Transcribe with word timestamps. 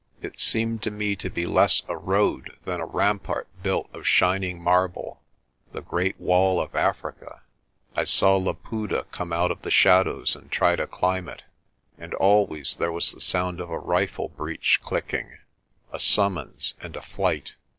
It 0.19 0.39
seemed 0.39 0.81
to 0.81 0.89
me 0.89 1.15
to 1.17 1.29
be 1.29 1.45
less 1.45 1.83
a 1.87 1.95
road 1.95 2.57
than 2.65 2.79
a 2.79 2.87
rampart 2.87 3.47
built 3.61 3.87
of 3.93 4.07
shining 4.07 4.59
marble, 4.59 5.21
the 5.73 5.81
Great 5.83 6.19
Wall 6.19 6.59
of 6.59 6.73
Africa. 6.73 7.43
I 7.95 8.05
saw 8.05 8.35
Laputa 8.37 9.05
come 9.11 9.31
out 9.31 9.51
of 9.51 9.61
the 9.61 9.69
shadows 9.69 10.35
and 10.35 10.49
try 10.51 10.75
to 10.75 10.87
climb 10.87 11.29
it, 11.29 11.43
and 11.99 12.15
always 12.15 12.75
there 12.77 12.91
was 12.91 13.11
the 13.11 13.21
sound 13.21 13.59
of 13.59 13.69
a 13.69 13.77
rifle 13.77 14.29
breach 14.29 14.79
clicking, 14.81 15.37
a 15.93 15.99
summons, 15.99 16.73
and 16.81 16.95
a 16.95 17.03
flight. 17.03 17.53